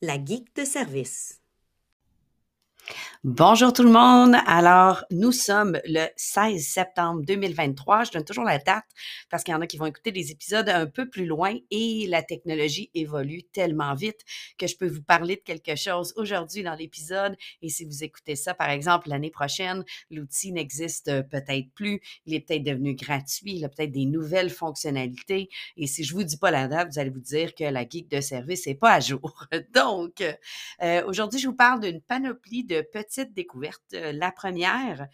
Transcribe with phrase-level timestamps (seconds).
[0.00, 1.41] La geek de service.
[3.24, 4.34] Bonjour tout le monde.
[4.48, 8.02] Alors, nous sommes le 16 septembre 2023.
[8.02, 8.82] Je donne toujours la date
[9.30, 12.08] parce qu'il y en a qui vont écouter des épisodes un peu plus loin et
[12.08, 14.18] la technologie évolue tellement vite
[14.58, 17.36] que je peux vous parler de quelque chose aujourd'hui dans l'épisode.
[17.62, 22.00] Et si vous écoutez ça, par exemple, l'année prochaine, l'outil n'existe peut-être plus.
[22.26, 23.54] Il est peut-être devenu gratuit.
[23.54, 25.48] Il a peut-être des nouvelles fonctionnalités.
[25.76, 28.08] Et si je vous dis pas la date, vous allez vous dire que la geek
[28.10, 29.46] de service n'est pas à jour.
[29.72, 30.24] Donc,
[30.82, 33.82] euh, aujourd'hui, je vous parle d'une panoplie de petits découverte.
[33.94, 35.08] Euh, la première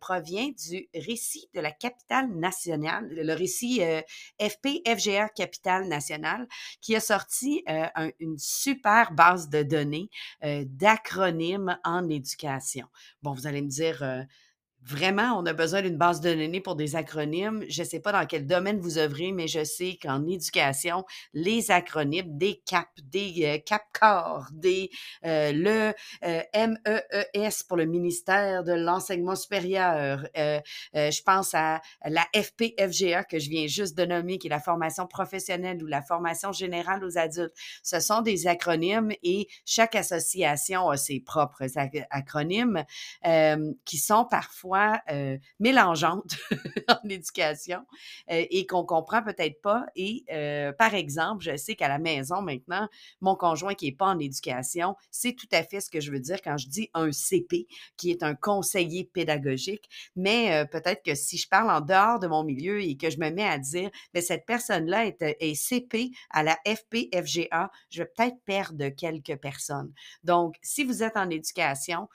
[0.00, 4.00] provient du récit de la capitale nationale, le récit euh,
[5.34, 6.46] Capitale nationale,
[6.80, 7.64] qui a sorti
[8.20, 10.08] une super base de données
[10.42, 12.86] d'acronymes en éducation.
[13.22, 14.26] Bon, vous allez me dire,
[14.86, 17.64] Vraiment, on a besoin d'une base de données pour des acronymes.
[17.70, 21.70] Je ne sais pas dans quel domaine vous œuvrez, mais je sais qu'en éducation, les
[21.70, 24.90] acronymes, des CAP, des euh, CAPCOR, des
[25.24, 25.94] euh, le
[26.24, 30.26] euh, MEES pour le ministère de l'enseignement supérieur.
[30.34, 35.06] je pense à la FPFGA que je viens juste de nommer, qui est la formation
[35.06, 37.54] professionnelle ou la formation générale aux adultes.
[37.82, 41.64] Ce sont des acronymes et chaque association a ses propres
[42.10, 42.84] acronymes
[43.86, 44.73] qui sont parfois
[45.58, 46.36] mélangeante
[46.88, 47.80] en éducation
[48.28, 49.86] et qu'on comprend peut-être pas.
[49.96, 50.24] Et
[50.78, 52.88] par exemple, je sais qu'à la maison maintenant,
[53.20, 56.20] mon conjoint qui n'est pas en éducation, c'est tout à fait ce que je veux
[56.20, 57.66] dire quand je dis un CP,
[57.96, 59.88] qui est un conseiller pédagogique.
[60.16, 63.30] Mais peut-être que si je parle en dehors de mon milieu et que je me
[63.30, 68.38] mets à dire, mais cette personne-là est, est, CP à la FPFGA, je vais peut-être
[68.44, 69.92] perdre quelques personnes.
[70.22, 72.08] Donc, si vous êtes en éducation,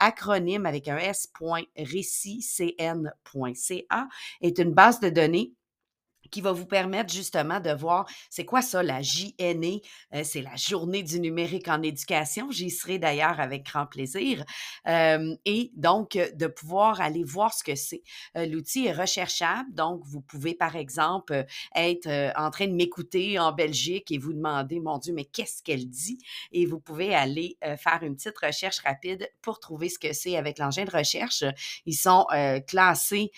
[0.00, 1.28] acronyme avec un S
[2.02, 4.08] récitcn.ca
[4.40, 5.52] est une base de données
[6.32, 9.80] qui va vous permettre justement de voir c'est quoi ça, la JNE,
[10.14, 12.50] euh, c'est la journée du numérique en éducation.
[12.50, 14.44] J'y serai d'ailleurs avec grand plaisir.
[14.86, 18.02] et donc, de pouvoir aller voir ce que c'est.
[18.36, 21.44] Euh, l'outil est recherchable, donc vous pouvez par exemple
[21.74, 25.62] être euh, en train de m'écouter en Belgique et vous demander, mon Dieu, mais qu'est-ce
[25.62, 26.18] qu'elle dit?
[26.52, 30.58] Et vous pouvez aller faire une petite recherche rapide pour trouver ce que c'est avec
[30.58, 31.44] l'engin de recherche.
[31.84, 32.26] Ils sont
[32.66, 33.30] classés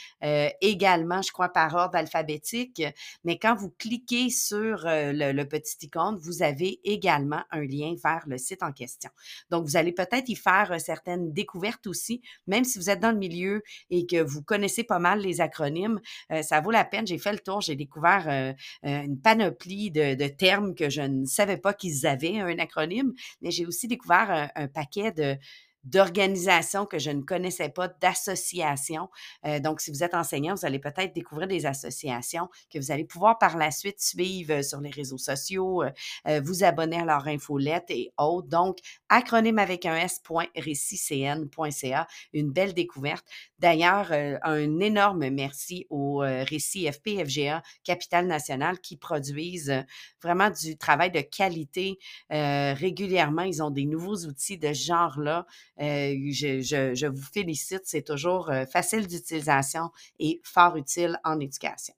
[0.61, 2.84] également, je crois, par ordre alphabétique
[3.25, 8.25] mais quand vous cliquez sur euh, le, petit icône, vous avez également un lien vers
[8.27, 9.11] le site en question.
[9.51, 13.13] Donc, vous allez peut-être y faire euh, certaines découvertes aussi, même si vous êtes dans
[13.13, 16.01] le milieu et que vous connaissez pas mal les acronymes,
[16.33, 17.07] euh, ça vaut la peine.
[17.07, 21.75] J'ai fait le tour, j'ai découvert une panoplie de, termes que je ne savais pas
[21.75, 25.37] qu'ils avaient un acronyme, mais j'ai aussi découvert un paquet de,
[25.85, 29.11] d'organisations que je ne connaissais pas, d'associations.
[29.47, 33.05] Euh, donc, si vous êtes enseignant, vous allez peut-être découvrir des associations que vous allez
[33.05, 35.91] pouvoir par la suite suivre sur les réseaux sociaux, euh,
[36.27, 38.49] euh, vous abonner à leur infolette et autres.
[38.49, 38.79] Donc,
[39.09, 43.25] acronyme avec un s.récitcn.ca, une belle découverte.
[43.59, 49.85] D'ailleurs, un énorme merci au Récit FPFGA Capital National qui produisent
[50.23, 53.43] vraiment du travail de qualité régulièrement.
[53.43, 55.47] Ils ont des nouveaux outils de genre-là
[55.81, 57.83] euh, je, vous félicite.
[57.85, 61.95] C'est toujours euh, facile d'utilisation et fort utile en éducation.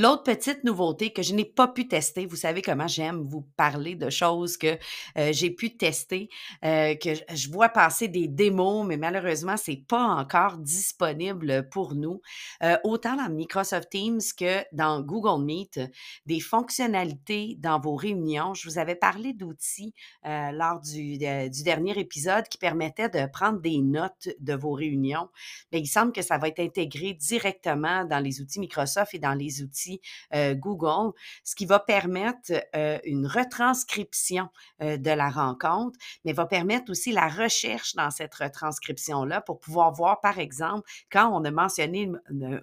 [0.00, 3.96] L'autre petite nouveauté que je n'ai pas pu tester, vous savez comment j'aime vous parler
[3.96, 4.78] de choses que
[5.16, 6.28] euh, j'ai pu tester,
[6.64, 12.20] euh, que je vois passer des démos, mais malheureusement, c'est pas encore disponible pour nous.
[12.62, 15.80] Euh, autant dans Microsoft Teams que dans Google Meet,
[16.26, 18.54] des fonctionnalités dans vos réunions.
[18.54, 19.94] Je vous avais parlé d'outils
[20.24, 25.28] lors du, du, dernier épisode qui permettaient de prendre des notes de vos réunions.
[25.72, 29.34] Mais il semble que ça va être intégré directement dans les outils Microsoft et dans
[29.34, 29.87] les outils
[30.34, 31.12] euh, Google,
[31.44, 34.48] ce qui va permettre euh, une retranscription
[34.82, 39.92] euh, de la rencontre, mais va permettre aussi la recherche dans cette retranscription-là pour pouvoir
[39.92, 42.10] voir, par exemple, quand on a mentionné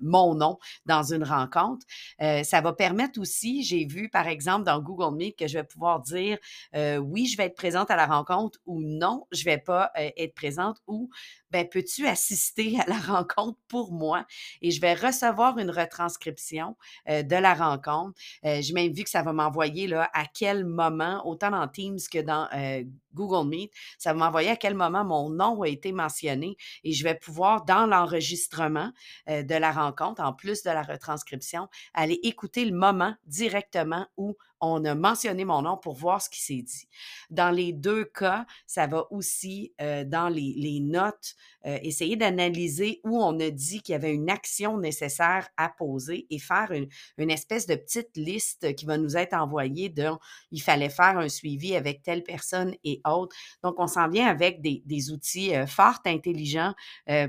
[0.02, 1.86] mon nom dans une rencontre,
[2.20, 6.02] ça va permettre aussi, j'ai vu, par exemple, dans Google Meet, que je vais pouvoir
[6.02, 6.38] dire
[6.74, 10.34] oui, je vais être présente à la rencontre ou non, je ne vais pas être
[10.36, 11.10] présente ou
[11.56, 14.26] ben, peux-tu assister à la rencontre pour moi?
[14.62, 16.76] Et je vais recevoir une retranscription
[17.10, 18.20] euh, de la rencontre.
[18.44, 22.48] J'ai même vu que ça va m'envoyer à quel moment, autant dans Teams que dans
[22.54, 22.84] euh,
[23.16, 27.04] Google Meet, ça va m'envoyer à quel moment mon nom a été mentionné et je
[27.04, 28.92] vais pouvoir, dans l'enregistrement
[29.30, 34.36] euh, de la rencontre, en plus de la retranscription, aller écouter le moment directement où
[34.62, 36.88] on a mentionné mon nom pour voir ce qui s'est dit.
[37.30, 41.36] Dans les deux cas, ça va aussi euh, dans les, notes
[41.66, 46.26] euh, essayer d'analyser où on a dit qu'il y avait une action nécessaire à poser
[46.30, 50.06] et faire une, espèce de petite liste qui va nous être envoyée de
[50.52, 53.02] il fallait faire un suivi avec telle personne et
[53.64, 56.74] Donc, on s'en vient avec des, outils euh, fort intelligents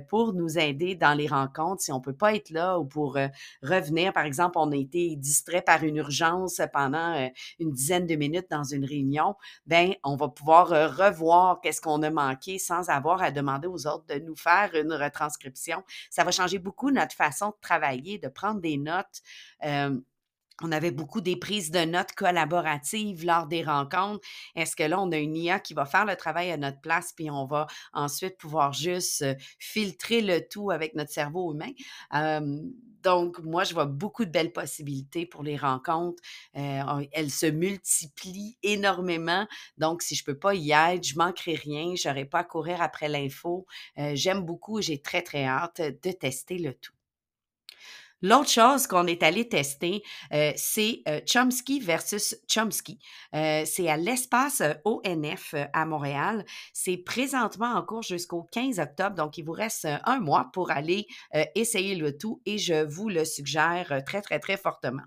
[0.08, 3.19] pour nous aider dans les rencontres si on ne peut pas être là ou pour
[3.62, 4.12] revenir.
[4.12, 7.28] Par exemple, on a été distrait par une urgence pendant euh,
[7.58, 9.34] une dizaine de minutes dans une réunion,
[9.67, 13.87] ben on va pouvoir euh, revoir qu'est-ce qu'on a manqué sans avoir à demander aux
[13.87, 15.82] autres de nous faire une retranscription.
[16.11, 19.22] Ça va changer beaucoup notre façon de travailler, de prendre des notes.
[19.64, 19.99] Euh,
[20.62, 24.26] on avait beaucoup des prises de notes collaboratives lors des rencontres.
[24.55, 27.12] Est-ce que là, on a une IA qui va faire le travail à notre place,
[27.14, 29.25] puis on va ensuite pouvoir juste
[29.58, 31.70] filtrer le tout avec notre cerveau humain?
[33.03, 36.20] donc, moi, je vois beaucoup de belles possibilités pour les rencontres.
[36.56, 39.47] Euh, elles se multiplient énormément.
[39.79, 41.94] Donc, si je ne peux pas y être, je manquerai rien.
[41.94, 43.67] Je n'aurai pas à courir après l'info.
[44.14, 44.81] J'aime beaucoup.
[44.82, 46.95] J'ai très, très hâte de tester le tout.
[48.23, 50.03] L'autre chose qu'on est allé tester,
[50.33, 52.99] euh, c'est euh, Chomsky versus Chomsky.
[53.35, 56.45] Euh, c'est à l'espace ONF à Montréal.
[56.73, 61.07] C'est présentement en cours jusqu'au 15 octobre, donc il vous reste un mois pour aller
[61.55, 65.03] essayer le tout et je vous le suggère très, très, très fortement.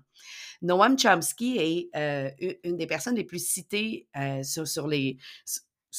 [0.62, 4.06] Noam Chomsky est une des personnes les plus citées
[4.42, 5.16] sur, sur, les,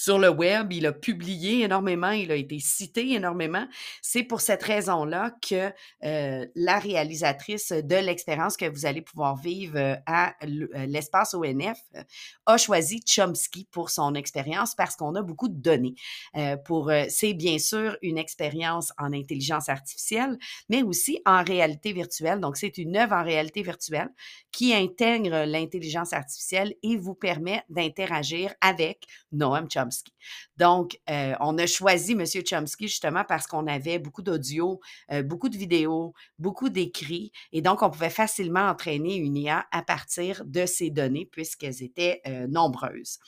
[0.07, 3.67] le web, il a publié énormément, il a été cité énormément.
[4.01, 5.71] C'est pour cette raison-là que
[6.03, 11.79] euh, la réalisatrice de l'expérience que vous allez pouvoir vivre euh, à euh, l'espace ONF
[12.45, 15.95] a choisi Chomsky pour son expérience parce qu'on a beaucoup de données.
[16.65, 20.37] pour, c'est bien sûr une expérience en intelligence artificielle,
[20.69, 22.39] mais aussi en réalité virtuelle.
[22.39, 24.09] Donc, c'est une œuvre en réalité virtuelle
[24.51, 29.80] qui intègre l'intelligence artificielle et vous permet d'interagir avec Noam Chomsky.
[30.57, 32.25] Donc, euh, on a choisi M.
[32.25, 34.79] Chomsky justement parce qu'on avait beaucoup d'audio,
[35.11, 39.81] euh, beaucoup de vidéos, beaucoup d'écrits, et donc on pouvait facilement entraîner une IA à
[39.81, 43.19] partir de ces données puisqu'elles étaient euh, nombreuses.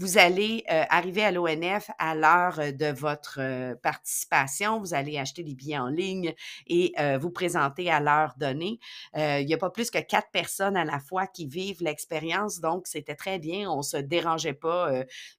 [0.00, 4.80] Vous allez arriver à l'ONF à l'heure de votre participation.
[4.80, 6.32] Vous allez acheter des billets en ligne
[6.68, 8.80] et vous présenter à l'heure donnée.
[9.14, 12.86] il n'y a pas plus que quatre personnes à la fois qui vivent l'expérience, donc
[12.86, 13.70] c'était très bien.
[13.70, 14.90] On ne se dérangeait pas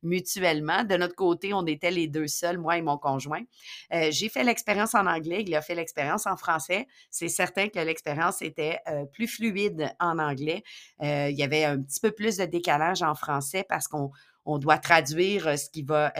[0.03, 0.83] mutuellement.
[0.83, 3.41] De notre côté, on était les deux seuls, moi et mon conjoint.
[4.11, 6.85] J'ai fait l'expérience en anglais, il a fait l'expérience en français.
[7.09, 8.77] C'est certain que l'expérience était
[9.11, 10.61] plus fluide en anglais.
[11.01, 14.11] il y avait un petit peu plus de décalage en français parce qu'on
[14.45, 16.13] on doit traduire ce qui va,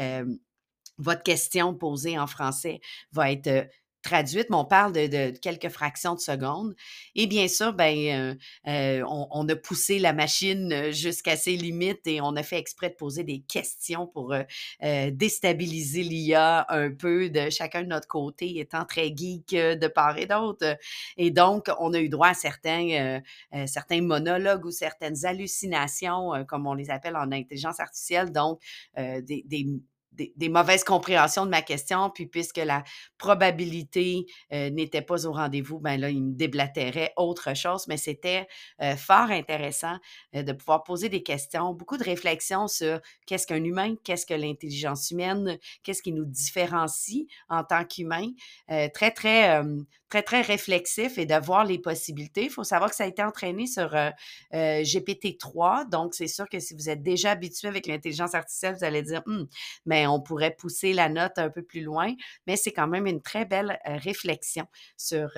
[0.98, 2.80] votre question posée en français
[3.12, 3.68] va être
[4.02, 6.76] traduite, mais on parle de, quelques fractions de secondes.
[7.16, 12.44] Et bien sûr, ben, on, a poussé la machine jusqu'à ses limites et on a
[12.44, 14.34] fait exprès de poser des questions pour
[14.82, 20.26] déstabiliser l'IA un peu de chacun de notre côté, étant très geek de part et
[20.26, 20.78] d'autre.
[21.18, 23.22] Et donc, on a eu droit à certains,
[23.66, 28.60] certains monologues ou certaines hallucinations, comme on les appelle en intelligence artificielle, donc
[30.12, 32.84] des, mauvaises compréhensions de ma question, puis puisque la
[33.18, 38.48] probabilité euh, n'était pas au rendez-vous, ben là, il me déblatérait autre chose, mais c'était
[38.82, 39.98] euh, fort intéressant
[40.36, 44.34] euh, de pouvoir poser des questions, beaucoup de réflexions sur qu'est-ce qu'un humain, qu'est-ce que
[44.34, 48.28] l'intelligence humaine, qu'est-ce qui nous différencie en tant qu'humain,
[48.94, 49.62] très, très,
[50.12, 52.44] très, très réflexif et de voir les possibilités.
[52.44, 53.96] Il faut savoir que ça a été entraîné sur
[54.52, 59.04] GPT-3, donc c'est sûr que si vous êtes déjà habitué avec l'intelligence artificielle, vous allez
[59.04, 59.48] dire, «Hum,
[59.86, 62.14] mais on pourrait pousser la note un peu plus loin,
[62.46, 64.66] mais c'est quand même une très belle réflexion
[64.98, 65.30] sur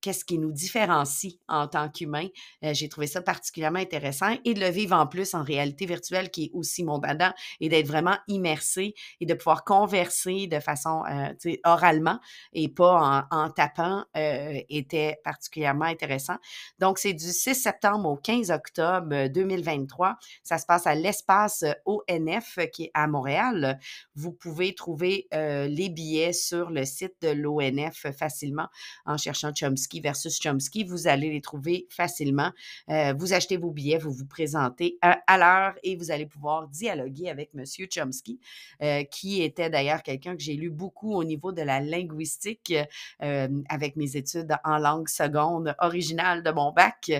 [0.00, 2.28] qu'est-ce qui nous différencie en tant qu'humain.
[2.64, 6.30] Euh, j'ai trouvé ça particulièrement intéressant et de le vivre en plus en réalité virtuelle
[6.30, 11.02] qui est aussi mon dada et d'être vraiment immersé et de pouvoir converser de façon
[11.10, 12.20] euh, oralement
[12.52, 16.36] et pas en, tapant euh, était particulièrement intéressant.
[16.78, 20.16] Donc, c'est du 6 septembre au 15 octobre 2023.
[20.42, 23.78] Ça se passe à l'espace ONF qui est à Montréal.
[24.14, 28.68] Vous pouvez trouver les billets sur le site de l'ONF facilement
[29.06, 32.52] en cherchant Chomsky Versus Chomsky, vous allez les trouver facilement.
[32.90, 37.30] Euh, vous achetez vos billets, vous vous présentez à, l'heure et vous allez pouvoir dialoguer
[37.30, 38.38] avec Monsieur Chomsky,
[38.82, 42.74] euh, qui était d'ailleurs quelqu'un que j'ai lu beaucoup au niveau de la linguistique
[43.22, 47.10] euh, avec mes études en langue seconde originale de mon bac.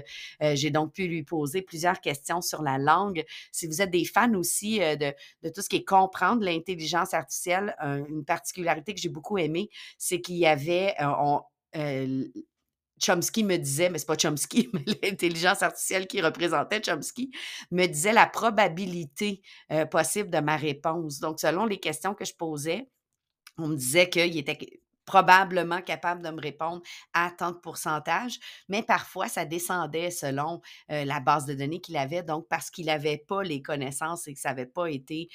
[0.41, 3.25] J'ai donc pu lui poser plusieurs questions sur la langue.
[3.53, 7.75] Si vous êtes des fans aussi de, de tout ce qui est comprendre l'intelligence artificielle,
[7.79, 11.41] un- une particularité que j'ai beaucoup aimée, c'est qu'il y avait, on-
[11.77, 12.25] euh,
[13.01, 17.31] Chomsky me disait, mais c'est pas Chomsky, mais l'intelligence artificielle qui représentait Chomsky,
[17.71, 21.21] me disait la probabilité euh, possible de ma réponse.
[21.21, 22.89] Donc, selon les questions que je posais,
[23.59, 26.83] on me disait qu'il était probablement capable de me répondre
[27.15, 28.39] à tant de pourcentage,
[28.69, 30.61] mais parfois ça descendait selon
[30.91, 34.41] la base de données qu'il avait, donc parce qu'il n'avait pas les connaissances et que
[34.41, 35.31] ça n'avait pas été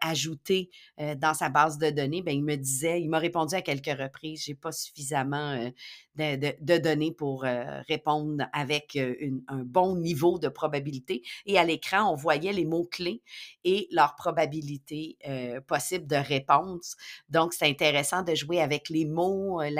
[0.00, 0.70] ajouté
[1.18, 4.44] dans sa base de données, ben, il me disait, il m'a répondu à quelques reprises,
[4.44, 5.70] j'ai pas suffisamment
[6.16, 11.22] de, données pour répondre avec un bon niveau de probabilité.
[11.44, 13.22] Et à l'écran, on voyait les mots-clés
[13.64, 15.18] et leur probabilité
[15.66, 16.96] possible de réponse.
[17.28, 19.17] Donc, c'est intéressant de jouer avec les mots.
[19.18, 19.70] Euh,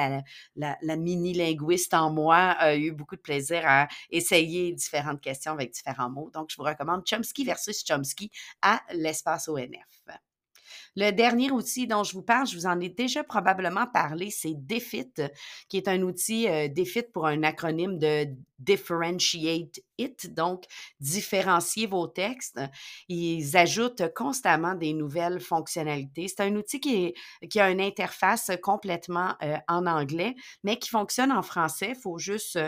[0.56, 6.10] La, mini-linguiste en moi a eu beaucoup de plaisir à essayer différentes questions avec différents
[6.10, 6.30] mots.
[6.32, 8.30] Donc, je vous recommande Chomsky versus Chomsky
[8.62, 10.02] à l'espace ONF.
[10.96, 14.54] Le dernier outil dont je vous parle, je vous en ai déjà probablement parlé, c'est
[14.54, 15.12] DEFIT,
[15.68, 18.26] qui est un outil euh, DEFIT pour un acronyme de
[18.58, 20.64] Differentiate It, donc
[21.00, 22.60] différencier vos textes.
[23.08, 26.28] Ils ajoutent constamment des nouvelles fonctionnalités.
[26.28, 31.42] C'est un outil qui, a une interface complètement euh, en anglais, mais qui fonctionne en
[31.42, 31.94] français.
[31.96, 32.58] Il faut juste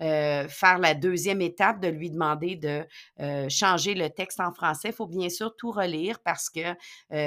[0.00, 2.86] euh, faire la deuxième étape de lui demander de
[3.20, 4.88] euh, changer le texte en français.
[4.88, 6.74] Il faut bien sûr tout relire parce que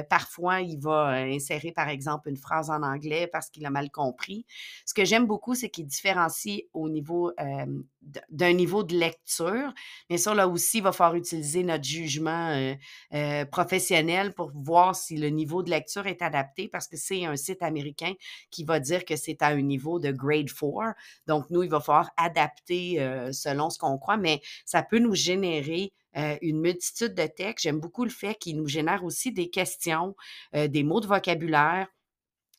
[0.04, 4.46] parfois, il va insérer, par exemple, une phrase en anglais parce qu'il a mal compris.
[4.86, 7.32] Ce que j'aime beaucoup, c'est qu'il différencie au niveau
[8.30, 9.74] d'un niveau de lecture.
[10.10, 12.74] Bien sûr, là aussi, il va falloir utiliser notre jugement euh,
[13.14, 17.36] euh, professionnel pour voir si le niveau de lecture est adapté parce que c'est un
[17.36, 18.14] site américain
[18.50, 20.96] qui va dire que c'est à un niveau de grade 4.
[21.28, 25.16] Donc, nous, il va falloir adapter euh, selon ce qu'on croit, mais ça peut nous
[25.16, 25.94] générer
[26.42, 27.64] une multitude de textes.
[27.64, 30.14] J'aime beaucoup le fait qu'il nous génère aussi des questions,
[30.54, 31.88] des mots de vocabulaire.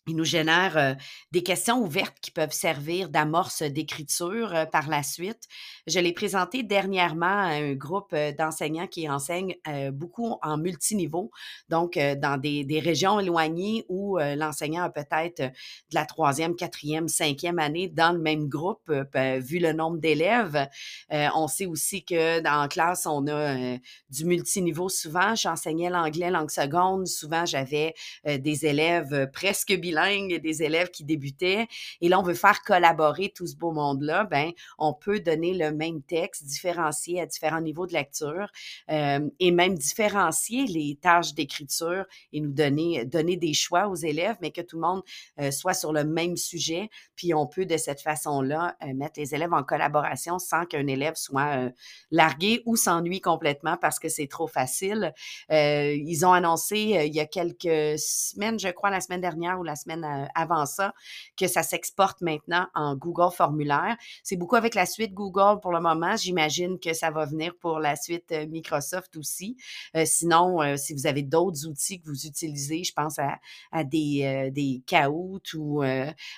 [0.09, 0.97] Il nous génère
[1.31, 5.45] des questions ouvertes qui peuvent servir d'amorce d'écriture par la suite.
[5.87, 9.55] Je l'ai présenté dernièrement à un groupe d'enseignants qui enseignent
[9.93, 11.31] beaucoup en multiniveau,
[11.69, 17.89] donc dans des, régions éloignées où l'enseignant a peut-être de la troisième, quatrième, cinquième année
[17.89, 20.67] dans le même groupe, pe- vu le nombre d'élèves.
[21.11, 23.77] On sait aussi que dans la classe, on a
[24.11, 25.37] du multiniveau souvent.
[25.37, 27.07] J'enseignais l'anglais langue seconde.
[27.07, 27.95] Souvent, j'avais
[28.27, 31.67] des élèves presque bilingues et des élèves qui débutaient.
[32.01, 34.25] Et là, on veut faire collaborer tout ce beau monde-là.
[34.25, 38.49] Ben, on peut donner le même texte différencié à différents niveaux de lecture
[38.91, 44.37] euh, et même différencier les tâches d'écriture et nous donner, donner des choix aux élèves,
[44.41, 45.03] mais que tout le monde
[45.41, 46.89] euh, soit sur le même sujet.
[47.17, 51.15] Puis on peut de cette façon-là euh, mettre les élèves en collaboration sans qu'un élève
[51.17, 51.71] soit
[52.11, 55.13] largué ou s'ennuie complètement parce que c'est trop facile.
[55.51, 59.77] Ils ont annoncé il y a quelques semaines, je crois la semaine dernière ou la
[59.83, 60.95] semaine euh, avant ça,
[61.37, 63.97] que ça s'exporte maintenant en Google Formulaire.
[64.23, 66.17] C'est beaucoup avec la suite Google pour le moment.
[66.17, 69.57] J'imagine que ça va venir pour la suite euh, Microsoft aussi.
[69.97, 74.51] Euh, sinon, si vous avez d'autres outils que vous utilisez, je pense à, des, euh,
[74.51, 75.83] des Kahoot ou,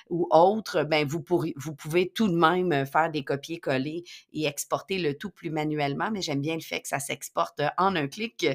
[0.09, 4.99] ou autres, ben vous, pourrez, vous pouvez tout de même faire des copier-coller et exporter
[4.99, 8.45] le tout plus manuellement, mais j'aime bien le fait que ça s'exporte en un clic.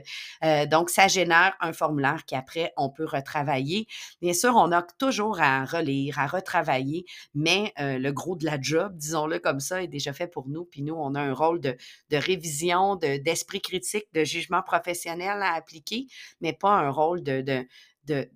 [0.70, 3.86] Donc, ça génère un formulaire qu'après, on peut retravailler.
[4.20, 8.60] Bien sûr, on a toujours à relire, à retravailler, mais euh, le gros de la
[8.60, 10.64] job, disons-le comme ça, est déjà fait pour nous.
[10.64, 11.76] Puis nous, on a un rôle de,
[12.12, 16.06] révision, de- d'esprit critique, de jugement professionnel à appliquer,
[16.40, 17.66] mais pas un rôle de, de,
[18.04, 18.28] de,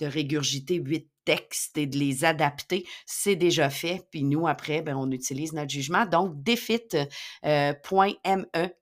[0.00, 2.86] de régurgiter huit textes et de les adapter.
[3.06, 4.06] C'est déjà fait.
[4.10, 6.06] Puis nous, après, ben, on utilise notre jugement.
[6.06, 7.06] Donc, defit.me,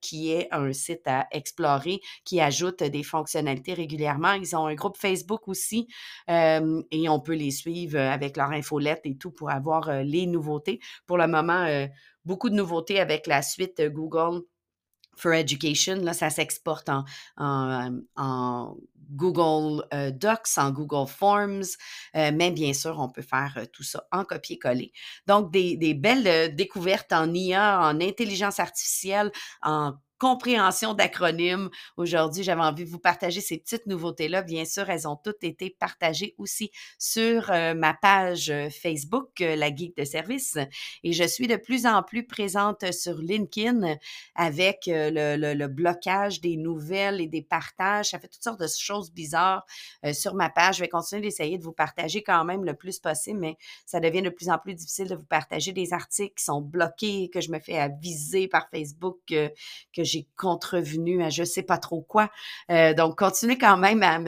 [0.00, 4.32] qui est un site à explorer, qui ajoute des fonctionnalités régulièrement.
[4.32, 5.86] Ils ont un groupe Facebook aussi
[6.28, 10.26] euh, et on peut les suivre avec leur infolette et tout pour avoir euh, les
[10.26, 10.80] nouveautés.
[11.06, 11.86] Pour le moment, euh,
[12.24, 14.42] beaucoup de nouveautés avec la suite euh, Google
[15.16, 15.96] for Education.
[15.96, 17.04] Là, ça s'exporte en,
[17.36, 18.76] en, en
[19.10, 21.62] Google euh, Docs, en Google Forms,
[22.16, 24.92] euh, mais bien sûr, on peut faire euh, tout ça en copier-coller.
[25.26, 29.30] Donc, des, des belles découvertes en IA, en intelligence artificielle,
[29.62, 31.70] en compréhension d'acronymes.
[31.96, 34.42] Aujourd'hui, j'avais envie de vous partager ces petites nouveautés-là.
[34.42, 39.56] Bien sûr, elles ont toutes été partagées aussi sur euh, ma page euh, Facebook, euh,
[39.56, 40.58] La Geek de service.
[41.02, 43.96] Et je suis de plus en plus présente sur LinkedIn
[44.34, 48.10] avec le, le, blocage des nouvelles et des partages.
[48.10, 49.64] Ça fait toutes sortes de choses bizarres
[50.12, 50.76] sur ma page.
[50.76, 54.22] Je vais continuer d'essayer de vous partager quand même le plus possible, mais ça devient
[54.22, 57.50] de plus en plus difficile de vous partager des articles qui sont bloqués, que je
[57.50, 62.30] me fais aviser par Facebook, que j'ai contrevenu à je sais pas trop quoi.
[62.70, 64.18] Euh, donc, continuez quand même à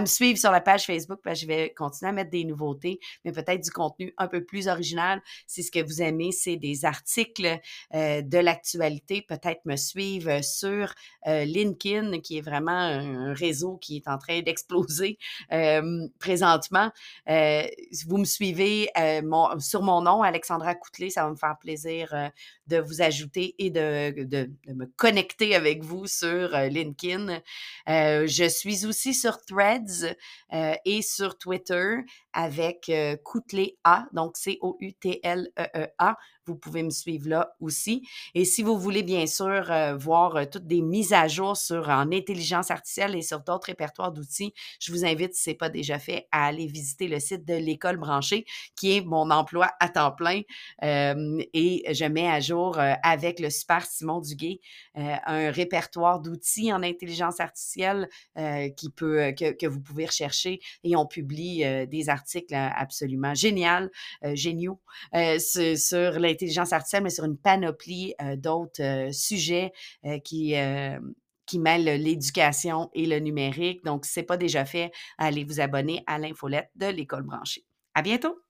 [0.00, 3.00] me, suivre sur la page Facebook parce que je vais continuer à mettre des nouveautés,
[3.24, 5.22] mais peut-être du contenu un peu plus original.
[5.46, 7.58] Si ce que vous aimez, c'est des articles
[7.94, 10.92] euh, de l'actualité, peut-être me suivre sur
[11.26, 15.18] euh, LinkedIn, qui est vraiment un, réseau qui est en train d'exploser
[16.18, 16.90] présentement.
[17.26, 18.90] vous me suivez
[19.58, 22.30] sur mon nom, Alexandra Coutelet, ça va me faire plaisir
[22.66, 25.19] de vous ajouter et de, de, de me connecter
[25.54, 27.40] avec vous sur euh, LinkedIn.
[27.88, 30.16] Euh, je suis aussi sur Threads
[30.52, 31.96] euh, et sur Twitter
[32.32, 32.90] avec
[33.24, 36.16] Coutelet A, donc C-O-U-T-L-E-E-A.
[36.46, 38.06] Vous pouvez me suivre là aussi.
[38.34, 42.70] Et si vous voulez bien sûr voir toutes des mises à jour sur en intelligence
[42.70, 46.26] artificielle et sur d'autres répertoires d'outils, je vous invite, si ce n'est pas déjà fait,
[46.32, 50.42] à aller visiter le site de l'école branchée, qui est mon emploi à temps plein.
[50.82, 54.60] et je mets à jour avec le super Simon Duguay
[54.94, 58.08] un répertoire d'outils en intelligence artificielle
[58.76, 63.90] qui peut, que, que, vous pouvez rechercher et on publie des articles article absolument génial,
[64.34, 64.80] géniaux,
[65.38, 69.72] sur, l'intelligence artificielle, mais sur une panoplie d'autres sujets
[70.24, 70.54] qui
[71.50, 73.84] qui mêlent l'éducation et le numérique.
[73.84, 77.64] Donc, si ce n'est pas déjà fait, allez vous abonner à l'infolette de l'école branchée.
[77.94, 78.40] À bientôt!